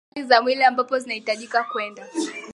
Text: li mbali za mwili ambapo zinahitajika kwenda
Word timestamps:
li 0.15 0.21
mbali 0.23 0.27
za 0.27 0.41
mwili 0.41 0.63
ambapo 0.63 0.99
zinahitajika 0.99 1.63
kwenda 1.63 2.07